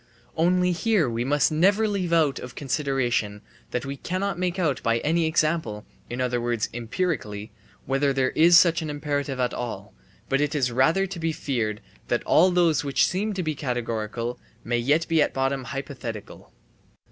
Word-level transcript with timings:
Only 0.35 0.71
here 0.71 1.07
we 1.07 1.23
must 1.23 1.51
never 1.51 1.87
leave 1.87 2.11
out 2.11 2.39
of 2.39 2.55
consideration 2.55 3.43
that 3.69 3.85
we 3.85 3.97
cannot 3.97 4.39
make 4.39 4.57
out 4.57 4.81
by 4.81 4.97
any 5.01 5.27
example, 5.27 5.85
in 6.09 6.19
other 6.19 6.41
words 6.41 6.69
empirically, 6.73 7.51
whether 7.85 8.11
there 8.11 8.31
is 8.31 8.57
such 8.57 8.81
an 8.81 8.89
imperative 8.89 9.39
at 9.39 9.53
all, 9.53 9.93
but 10.27 10.41
it 10.41 10.55
is 10.55 10.71
rather 10.71 11.05
to 11.05 11.19
be 11.19 11.31
feared 11.31 11.81
that 12.07 12.23
all 12.23 12.49
those 12.49 12.83
which 12.83 13.05
seem 13.07 13.33
to 13.35 13.43
be 13.43 13.53
categorical 13.53 14.39
may 14.63 14.79
yet 14.79 15.07
be 15.07 15.21
at 15.21 15.35
bottom 15.35 15.65
hypothetical. 15.65 16.51